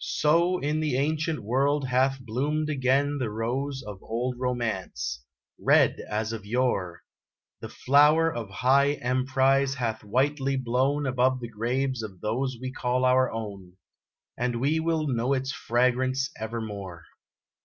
So 0.00 0.58
in 0.58 0.80
the 0.80 0.96
ancient 0.96 1.38
world 1.40 1.86
hath 1.86 2.18
bloomed 2.18 2.68
again 2.68 3.18
The 3.18 3.30
rose 3.30 3.80
of 3.80 4.02
old 4.02 4.34
romance 4.36 5.22
red 5.56 6.00
as 6.10 6.32
of 6.32 6.44
yore; 6.44 7.04
The 7.60 7.68
flower 7.68 8.28
of 8.28 8.50
high 8.50 8.94
emprise 9.00 9.74
hath 9.74 10.02
whitely 10.02 10.56
blown 10.56 11.06
Above 11.06 11.38
the 11.38 11.46
graves 11.48 12.02
of 12.02 12.20
those 12.20 12.58
we 12.60 12.72
call 12.72 13.04
our 13.04 13.30
own, 13.30 13.76
And 14.36 14.60
we 14.60 14.80
will 14.80 15.06
know 15.06 15.32
its 15.32 15.52
fragrance 15.52 16.28
evermore. 16.40 17.04